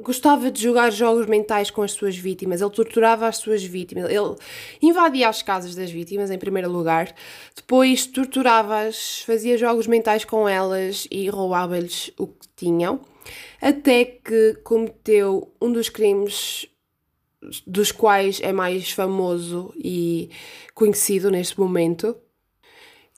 gostava 0.00 0.50
de 0.50 0.62
jogar 0.62 0.90
jogos 0.90 1.26
mentais 1.26 1.70
com 1.70 1.82
as 1.82 1.92
suas 1.92 2.16
vítimas, 2.16 2.60
ele 2.60 2.70
torturava 2.70 3.26
as 3.26 3.36
suas 3.36 3.62
vítimas, 3.62 4.10
ele 4.10 4.34
invadia 4.80 5.28
as 5.28 5.42
casas 5.42 5.74
das 5.74 5.90
vítimas, 5.90 6.30
em 6.30 6.38
primeiro 6.38 6.70
lugar, 6.70 7.14
depois 7.54 8.06
torturava-as, 8.06 9.20
fazia 9.20 9.56
jogos 9.58 9.86
mentais 9.86 10.24
com 10.24 10.48
elas 10.48 11.06
e 11.10 11.28
roubava-lhes 11.28 12.10
o 12.18 12.26
que 12.26 12.48
tinham 12.56 13.00
até 13.60 14.04
que 14.04 14.54
cometeu 14.64 15.52
um 15.60 15.72
dos 15.72 15.88
crimes 15.88 16.66
dos 17.66 17.90
quais 17.90 18.40
é 18.40 18.52
mais 18.52 18.90
famoso 18.90 19.72
e 19.76 20.30
conhecido 20.74 21.30
neste 21.30 21.58
momento. 21.58 22.16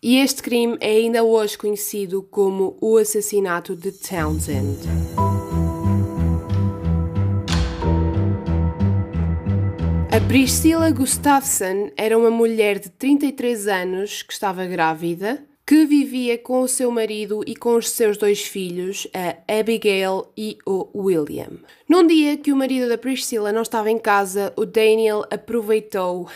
E 0.02 0.18
este 0.18 0.42
crime 0.42 0.76
é 0.80 0.90
ainda 0.90 1.22
hoje 1.22 1.56
conhecido 1.56 2.22
como 2.22 2.76
o 2.80 2.96
assassinato 2.96 3.74
de 3.74 3.92
Townsend. 3.92 4.78
Priscilla 10.28 10.90
Gustafsson 10.90 11.90
era 11.96 12.16
uma 12.16 12.30
mulher 12.30 12.78
de 12.78 12.88
33 12.88 13.68
anos 13.68 14.22
que 14.22 14.32
estava 14.32 14.64
grávida 14.66 15.44
que 15.66 15.86
vivia 15.86 16.36
com 16.36 16.60
o 16.60 16.68
seu 16.68 16.90
marido 16.90 17.42
e 17.46 17.56
com 17.56 17.76
os 17.76 17.90
seus 17.90 18.18
dois 18.18 18.42
filhos, 18.42 19.08
a 19.14 19.58
Abigail 19.60 20.26
e 20.36 20.58
o 20.66 20.88
William. 20.94 21.58
Num 21.88 22.06
dia 22.06 22.36
que 22.36 22.52
o 22.52 22.56
marido 22.56 22.88
da 22.88 22.98
Priscilla 22.98 23.50
não 23.50 23.62
estava 23.62 23.90
em 23.90 23.98
casa, 23.98 24.52
o 24.56 24.66
Daniel 24.66 25.24
aproveitou 25.30 26.28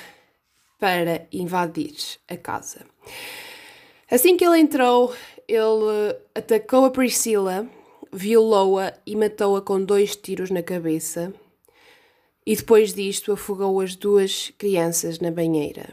para 0.78 1.26
invadir 1.30 1.94
a 2.26 2.36
casa. 2.36 2.86
Assim 4.10 4.36
que 4.36 4.44
ele 4.46 4.60
entrou, 4.60 5.14
ele 5.46 6.16
atacou 6.34 6.86
a 6.86 6.90
Priscilla, 6.90 7.68
violou-a 8.10 8.94
e 9.06 9.14
matou-a 9.14 9.60
com 9.60 9.82
dois 9.82 10.16
tiros 10.16 10.50
na 10.50 10.62
cabeça. 10.62 11.34
E 12.48 12.56
depois 12.56 12.94
disto 12.94 13.30
afogou 13.32 13.78
as 13.78 13.94
duas 13.94 14.50
crianças 14.56 15.20
na 15.20 15.30
banheira. 15.30 15.90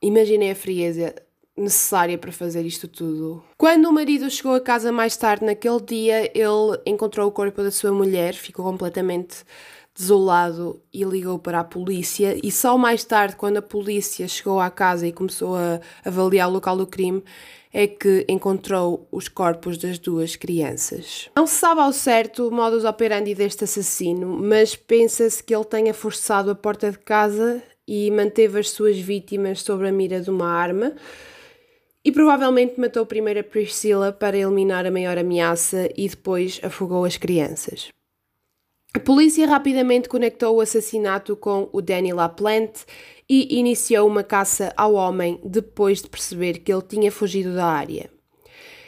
Imaginei 0.00 0.52
a 0.52 0.54
frieza 0.54 1.14
necessária 1.54 2.16
para 2.16 2.32
fazer 2.32 2.64
isto 2.64 2.88
tudo. 2.88 3.44
Quando 3.58 3.90
o 3.90 3.92
marido 3.92 4.30
chegou 4.30 4.54
a 4.54 4.60
casa 4.60 4.90
mais 4.90 5.18
tarde 5.18 5.44
naquele 5.44 5.82
dia, 5.82 6.32
ele 6.34 6.80
encontrou 6.86 7.28
o 7.28 7.30
corpo 7.30 7.62
da 7.62 7.70
sua 7.70 7.92
mulher, 7.92 8.32
ficou 8.32 8.64
completamente 8.64 9.44
desolado 9.94 10.82
e 10.92 11.04
ligou 11.04 11.38
para 11.38 11.60
a 11.60 11.64
polícia. 11.64 12.38
E 12.42 12.50
só 12.50 12.76
mais 12.78 13.04
tarde, 13.04 13.36
quando 13.36 13.58
a 13.58 13.62
polícia 13.62 14.26
chegou 14.26 14.60
à 14.60 14.70
casa 14.70 15.06
e 15.06 15.12
começou 15.12 15.56
a 15.56 15.80
avaliar 16.04 16.48
o 16.48 16.52
local 16.52 16.76
do 16.76 16.86
crime, 16.86 17.22
é 17.72 17.86
que 17.86 18.24
encontrou 18.28 19.08
os 19.10 19.28
corpos 19.28 19.78
das 19.78 19.98
duas 19.98 20.36
crianças. 20.36 21.30
Não 21.34 21.46
se 21.46 21.54
sabe 21.54 21.80
ao 21.80 21.92
certo 21.92 22.48
o 22.48 22.50
modus 22.50 22.84
operandi 22.84 23.34
deste 23.34 23.64
assassino, 23.64 24.38
mas 24.38 24.76
pensa-se 24.76 25.42
que 25.42 25.54
ele 25.54 25.64
tenha 25.64 25.94
forçado 25.94 26.50
a 26.50 26.54
porta 26.54 26.90
de 26.90 26.98
casa 26.98 27.62
e 27.86 28.10
manteve 28.10 28.60
as 28.60 28.70
suas 28.70 28.98
vítimas 28.98 29.62
sobre 29.62 29.88
a 29.88 29.92
mira 29.92 30.20
de 30.20 30.30
uma 30.30 30.48
arma 30.48 30.94
e 32.04 32.10
provavelmente 32.10 32.80
matou 32.80 33.06
primeiro 33.06 33.40
a 33.40 33.44
Priscilla 33.44 34.12
para 34.12 34.36
eliminar 34.36 34.84
a 34.86 34.90
maior 34.90 35.16
ameaça 35.16 35.88
e 35.96 36.08
depois 36.08 36.60
afogou 36.62 37.04
as 37.04 37.16
crianças. 37.16 37.88
A 38.94 39.00
polícia 39.00 39.46
rapidamente 39.46 40.06
conectou 40.06 40.56
o 40.56 40.60
assassinato 40.60 41.34
com 41.34 41.66
o 41.72 41.80
Danny 41.80 42.12
LaPlante 42.12 42.84
e 43.26 43.58
iniciou 43.58 44.06
uma 44.06 44.22
caça 44.22 44.70
ao 44.76 44.92
homem 44.92 45.40
depois 45.42 46.02
de 46.02 46.10
perceber 46.10 46.58
que 46.58 46.70
ele 46.70 46.82
tinha 46.82 47.10
fugido 47.10 47.54
da 47.54 47.64
área. 47.64 48.10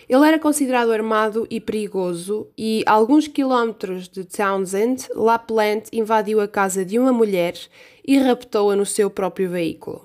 Ele 0.07 0.27
era 0.27 0.39
considerado 0.39 0.93
armado 0.93 1.47
e 1.49 1.59
perigoso 1.59 2.49
e, 2.59 2.85
a 2.87 2.93
alguns 2.93 3.27
quilómetros 3.27 4.07
de 4.07 4.25
Townsend, 4.25 5.09
LaPlante 5.15 5.89
invadiu 5.91 6.39
a 6.39 6.47
casa 6.47 6.85
de 6.85 6.99
uma 6.99 7.11
mulher 7.11 7.55
e 8.07 8.19
raptou-a 8.19 8.77
no 8.77 8.85
seu 8.85 9.09
próprio 9.09 9.49
veículo. 9.49 10.05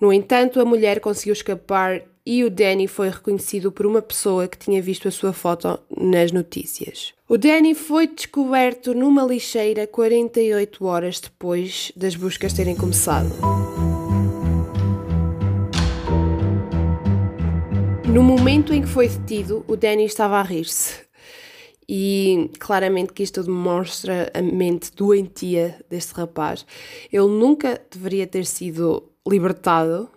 No 0.00 0.12
entanto, 0.12 0.60
a 0.60 0.64
mulher 0.64 0.98
conseguiu 0.98 1.32
escapar 1.32 2.02
e 2.26 2.42
o 2.42 2.50
Danny 2.50 2.88
foi 2.88 3.08
reconhecido 3.08 3.70
por 3.70 3.86
uma 3.86 4.02
pessoa 4.02 4.48
que 4.48 4.58
tinha 4.58 4.82
visto 4.82 5.06
a 5.06 5.12
sua 5.12 5.32
foto 5.32 5.78
nas 5.96 6.32
notícias. 6.32 7.14
O 7.28 7.38
Danny 7.38 7.72
foi 7.72 8.08
descoberto 8.08 8.92
numa 8.92 9.22
lixeira 9.22 9.86
48 9.86 10.84
horas 10.84 11.20
depois 11.20 11.92
das 11.94 12.16
buscas 12.16 12.52
terem 12.52 12.74
começado. 12.74 13.30
No 18.12 18.22
momento 18.24 18.74
em 18.74 18.82
que 18.82 18.88
foi 18.88 19.08
detido, 19.08 19.64
o 19.68 19.76
Danny 19.76 20.06
estava 20.06 20.40
a 20.40 20.42
rir-se. 20.42 21.06
E 21.88 22.50
claramente 22.58 23.12
que 23.12 23.22
isto 23.22 23.44
demonstra 23.44 24.32
a 24.34 24.42
mente 24.42 24.90
doentia 24.92 25.78
deste 25.88 26.12
rapaz. 26.14 26.66
Ele 27.12 27.28
nunca 27.28 27.80
deveria 27.88 28.26
ter 28.26 28.44
sido 28.44 29.04
libertado 29.28 30.10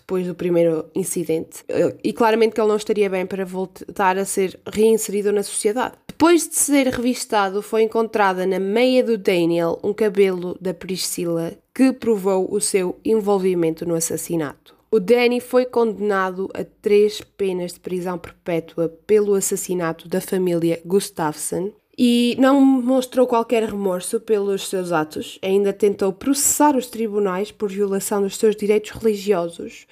depois 0.00 0.26
do 0.26 0.34
primeiro 0.34 0.86
incidente. 0.94 1.64
E 2.02 2.12
claramente 2.12 2.54
que 2.54 2.60
ele 2.60 2.68
não 2.68 2.76
estaria 2.76 3.10
bem 3.10 3.26
para 3.26 3.44
voltar 3.44 4.16
a 4.16 4.24
ser 4.24 4.58
reinserido 4.66 5.32
na 5.32 5.42
sociedade. 5.42 5.94
Depois 6.06 6.48
de 6.48 6.56
ser 6.56 6.88
revistado, 6.88 7.62
foi 7.62 7.82
encontrada 7.82 8.46
na 8.46 8.58
meia 8.58 9.04
do 9.04 9.16
Daniel 9.16 9.78
um 9.84 9.92
cabelo 9.92 10.56
da 10.60 10.74
Priscilla 10.74 11.52
que 11.74 11.92
provou 11.92 12.52
o 12.52 12.60
seu 12.60 12.98
envolvimento 13.04 13.86
no 13.86 13.94
assassinato. 13.94 14.76
O 14.90 14.98
Danny 14.98 15.38
foi 15.38 15.66
condenado 15.66 16.48
a 16.54 16.64
três 16.64 17.20
penas 17.20 17.74
de 17.74 17.80
prisão 17.80 18.16
perpétua 18.16 18.88
pelo 19.06 19.34
assassinato 19.34 20.08
da 20.08 20.20
família 20.20 20.80
Gustafsson 20.84 21.72
e 21.98 22.36
não 22.38 22.60
mostrou 22.60 23.26
qualquer 23.26 23.64
remorso 23.64 24.20
pelos 24.20 24.68
seus 24.68 24.92
atos. 24.92 25.36
Ainda 25.42 25.72
tentou 25.72 26.12
processar 26.12 26.76
os 26.76 26.86
tribunais 26.86 27.50
por 27.50 27.68
violação 27.68 28.22
dos 28.22 28.36
seus 28.36 28.54
direitos 28.54 28.92
religiosos, 28.92 29.84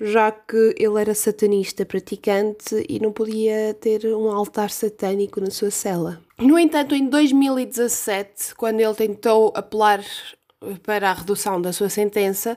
já 0.00 0.32
que 0.32 0.74
ele 0.78 0.98
era 0.98 1.14
satanista 1.14 1.84
praticante 1.84 2.86
e 2.88 2.98
não 2.98 3.12
podia 3.12 3.74
ter 3.74 4.06
um 4.06 4.30
altar 4.30 4.70
satânico 4.70 5.40
na 5.42 5.50
sua 5.50 5.70
cela. 5.70 6.22
No 6.38 6.58
entanto, 6.58 6.94
em 6.94 7.06
2017, 7.06 8.54
quando 8.54 8.80
ele 8.80 8.94
tentou 8.94 9.52
apelar 9.54 10.02
para 10.82 11.10
a 11.10 11.12
redução 11.12 11.60
da 11.60 11.72
sua 11.72 11.90
sentença, 11.90 12.56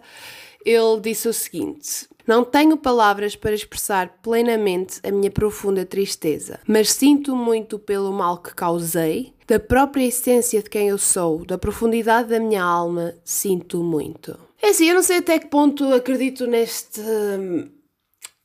ele 0.65 1.01
disse 1.01 1.27
o 1.27 1.33
seguinte: 1.33 2.07
Não 2.27 2.43
tenho 2.43 2.75
palavras 2.75 3.35
para 3.35 3.53
expressar 3.53 4.19
plenamente 4.21 4.99
a 5.03 5.11
minha 5.11 5.29
profunda 5.29 5.85
tristeza, 5.85 6.59
mas 6.67 6.91
sinto 6.91 7.35
muito 7.35 7.77
pelo 7.77 8.11
mal 8.11 8.39
que 8.39 8.53
causei, 8.53 9.33
da 9.47 9.59
própria 9.59 10.05
essência 10.05 10.61
de 10.61 10.69
quem 10.69 10.89
eu 10.89 10.97
sou, 10.97 11.45
da 11.45 11.57
profundidade 11.57 12.29
da 12.29 12.39
minha 12.39 12.63
alma, 12.63 13.13
sinto 13.23 13.83
muito. 13.83 14.37
É 14.61 14.69
assim, 14.69 14.89
eu 14.89 14.95
não 14.95 15.03
sei 15.03 15.17
até 15.17 15.37
que 15.37 15.47
ponto 15.47 15.93
acredito 15.93 16.47
neste 16.47 16.99
hum, 16.99 17.69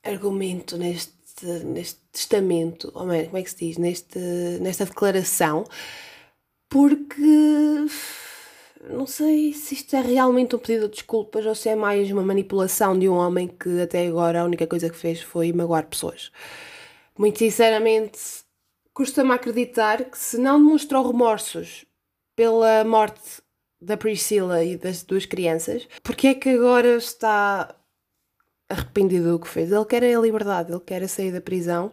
argumento, 0.04 0.76
neste, 0.76 1.12
neste 1.64 2.00
testamento, 2.12 2.88
ou 2.88 3.06
como 3.06 3.12
é 3.12 3.42
que 3.42 3.50
se 3.50 3.66
diz, 3.66 3.78
neste, 3.78 4.18
nesta 4.60 4.84
declaração, 4.84 5.64
porque 6.68 7.86
não 8.88 9.06
sei 9.06 9.52
se 9.52 9.74
isto 9.74 9.94
é 9.94 10.00
realmente 10.00 10.56
um 10.56 10.58
pedido 10.58 10.86
de 10.86 10.94
desculpas 10.94 11.44
ou 11.44 11.54
se 11.54 11.68
é 11.68 11.76
mais 11.76 12.10
uma 12.10 12.22
manipulação 12.22 12.98
de 12.98 13.08
um 13.08 13.14
homem 13.14 13.48
que 13.48 13.80
até 13.80 14.06
agora 14.06 14.40
a 14.40 14.44
única 14.44 14.66
coisa 14.66 14.88
que 14.88 14.96
fez 14.96 15.20
foi 15.20 15.52
magoar 15.52 15.86
pessoas. 15.86 16.30
Muito 17.18 17.38
sinceramente, 17.38 18.18
custa-me 18.94 19.32
acreditar 19.32 20.04
que 20.04 20.16
se 20.16 20.38
não 20.38 20.58
demonstrou 20.58 21.06
remorsos 21.06 21.84
pela 22.34 22.84
morte 22.84 23.42
da 23.80 23.96
Priscila 23.96 24.64
e 24.64 24.76
das 24.76 25.02
duas 25.02 25.26
crianças, 25.26 25.86
porque 26.02 26.28
é 26.28 26.34
que 26.34 26.48
agora 26.50 26.96
está 26.96 27.74
arrependido 28.68 29.32
do 29.32 29.38
que 29.38 29.48
fez? 29.48 29.70
Ele 29.70 29.84
quer 29.84 30.04
a 30.04 30.20
liberdade, 30.20 30.72
ele 30.72 30.80
quer 30.80 31.02
a 31.02 31.08
sair 31.08 31.32
da 31.32 31.40
prisão 31.40 31.92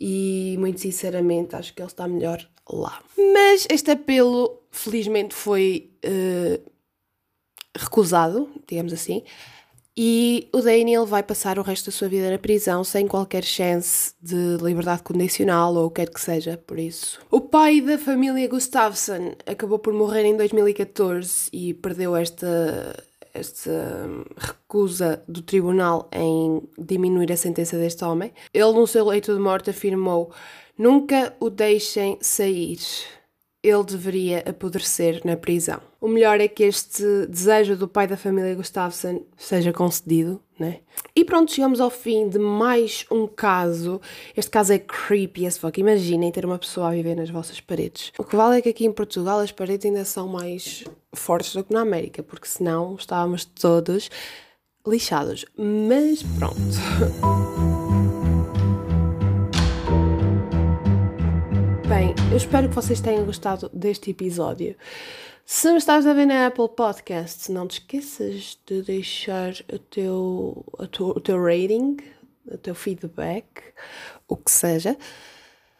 e 0.00 0.56
muito 0.58 0.80
sinceramente 0.80 1.56
acho 1.56 1.74
que 1.74 1.82
ele 1.82 1.88
está 1.88 2.06
melhor 2.06 2.46
lá. 2.68 3.02
Mas 3.16 3.66
este 3.70 3.90
apelo, 3.90 4.62
felizmente, 4.76 5.34
foi 5.34 5.90
uh, 6.04 6.70
recusado, 7.76 8.48
digamos 8.68 8.92
assim, 8.92 9.22
e 9.98 10.48
o 10.52 10.60
Daniel 10.60 11.06
vai 11.06 11.22
passar 11.22 11.58
o 11.58 11.62
resto 11.62 11.86
da 11.86 11.92
sua 11.92 12.06
vida 12.06 12.30
na 12.30 12.38
prisão 12.38 12.84
sem 12.84 13.08
qualquer 13.08 13.42
chance 13.42 14.12
de 14.20 14.58
liberdade 14.60 15.02
condicional 15.02 15.74
ou 15.74 15.86
o 15.86 15.90
que 15.90 16.04
quer 16.04 16.12
que 16.12 16.20
seja, 16.20 16.58
por 16.66 16.78
isso. 16.78 17.18
O 17.30 17.40
pai 17.40 17.80
da 17.80 17.96
família 17.96 18.46
Gustafsson 18.46 19.34
acabou 19.46 19.78
por 19.78 19.94
morrer 19.94 20.26
em 20.26 20.36
2014 20.36 21.48
e 21.50 21.72
perdeu 21.72 22.14
esta, 22.14 23.02
esta 23.32 24.06
recusa 24.36 25.24
do 25.26 25.40
tribunal 25.40 26.10
em 26.12 26.62
diminuir 26.78 27.32
a 27.32 27.36
sentença 27.36 27.78
deste 27.78 28.04
homem. 28.04 28.34
Ele, 28.52 28.72
no 28.72 28.86
seu 28.86 29.06
leito 29.06 29.32
de 29.32 29.40
morte, 29.40 29.70
afirmou 29.70 30.30
Nunca 30.78 31.34
o 31.40 31.48
deixem 31.48 32.18
sair. 32.20 32.78
Ele 33.66 33.82
deveria 33.82 34.44
apodrecer 34.48 35.20
na 35.24 35.36
prisão. 35.36 35.80
O 36.00 36.06
melhor 36.06 36.40
é 36.40 36.46
que 36.46 36.62
este 36.62 37.26
desejo 37.26 37.74
do 37.74 37.88
pai 37.88 38.06
da 38.06 38.16
família 38.16 38.54
Gustafsson 38.54 39.22
seja 39.36 39.72
concedido, 39.72 40.40
né? 40.56 40.78
E 41.16 41.24
pronto, 41.24 41.52
chegamos 41.52 41.80
ao 41.80 41.90
fim 41.90 42.28
de 42.28 42.38
mais 42.38 43.04
um 43.10 43.26
caso. 43.26 44.00
Este 44.36 44.52
caso 44.52 44.72
é 44.72 44.78
creepy 44.78 45.48
as 45.48 45.58
fuck. 45.58 45.80
Imaginem 45.80 46.30
ter 46.30 46.46
uma 46.46 46.60
pessoa 46.60 46.88
a 46.88 46.92
viver 46.92 47.16
nas 47.16 47.28
vossas 47.28 47.60
paredes. 47.60 48.12
O 48.16 48.22
que 48.22 48.36
vale 48.36 48.58
é 48.58 48.62
que 48.62 48.68
aqui 48.68 48.86
em 48.86 48.92
Portugal 48.92 49.40
as 49.40 49.50
paredes 49.50 49.84
ainda 49.84 50.04
são 50.04 50.28
mais 50.28 50.84
fortes 51.12 51.56
do 51.56 51.64
que 51.64 51.74
na 51.74 51.80
América, 51.80 52.22
porque 52.22 52.46
senão 52.46 52.94
estávamos 52.94 53.44
todos 53.44 54.08
lixados. 54.86 55.44
Mas 55.56 56.22
pronto. 56.38 56.54
Bem, 61.96 62.14
eu 62.30 62.36
espero 62.36 62.68
que 62.68 62.74
vocês 62.74 63.00
tenham 63.00 63.24
gostado 63.24 63.70
deste 63.72 64.10
episódio. 64.10 64.76
Se 65.46 65.72
me 65.72 65.78
estás 65.78 66.06
a 66.06 66.12
ver 66.12 66.26
na 66.26 66.48
Apple 66.48 66.68
Podcasts, 66.68 67.48
não 67.48 67.66
te 67.66 67.80
esqueças 67.80 68.58
de 68.66 68.82
deixar 68.82 69.54
o 69.72 69.78
teu, 69.78 70.62
o 70.78 70.86
teu, 70.86 71.06
o 71.06 71.20
teu 71.20 71.42
rating, 71.42 71.96
o 72.46 72.58
teu 72.58 72.74
feedback, 72.74 73.46
o 74.28 74.36
que 74.36 74.50
seja. 74.50 74.94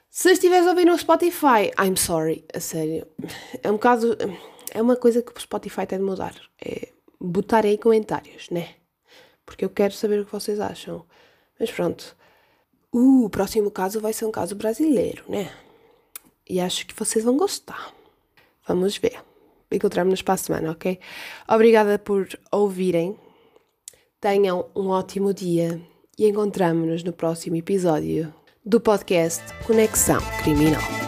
Se 0.08 0.32
estiveres 0.32 0.66
a 0.66 0.70
ouvir 0.70 0.86
no 0.86 0.96
Spotify, 0.96 1.70
I'm 1.78 1.98
sorry, 1.98 2.46
a 2.54 2.60
sério. 2.60 3.06
É 3.62 3.68
um 3.68 3.74
bocado. 3.74 4.16
É 4.72 4.80
uma 4.80 4.96
coisa 4.96 5.20
que 5.20 5.36
o 5.36 5.38
Spotify 5.38 5.84
tem 5.86 5.98
de 5.98 6.04
mudar. 6.04 6.34
É 6.64 6.88
botar 7.20 7.66
aí 7.66 7.76
comentários, 7.76 8.48
né? 8.48 8.70
Porque 9.44 9.66
eu 9.66 9.68
quero 9.68 9.92
saber 9.92 10.20
o 10.20 10.24
que 10.24 10.32
vocês 10.32 10.60
acham. 10.60 11.04
Mas 11.60 11.70
pronto. 11.70 12.16
Uh, 12.90 13.26
o 13.26 13.28
próximo 13.28 13.70
caso 13.70 14.00
vai 14.00 14.14
ser 14.14 14.24
um 14.24 14.30
caso 14.30 14.54
brasileiro, 14.54 15.22
né? 15.28 15.52
E 16.48 16.60
acho 16.60 16.86
que 16.86 16.94
vocês 16.94 17.24
vão 17.24 17.36
gostar. 17.36 17.92
Vamos 18.66 18.96
ver. 18.96 19.18
Encontramos-nos 19.70 20.22
para 20.22 20.34
a 20.34 20.38
semana, 20.38 20.70
ok? 20.70 20.98
Obrigada 21.48 21.98
por 21.98 22.28
ouvirem. 22.52 23.16
Tenham 24.20 24.66
um 24.74 24.88
ótimo 24.88 25.34
dia 25.34 25.80
e 26.18 26.26
encontramos-nos 26.26 27.02
no 27.02 27.12
próximo 27.12 27.56
episódio 27.56 28.32
do 28.64 28.80
podcast 28.80 29.42
Conexão 29.66 30.20
Criminal. 30.42 31.05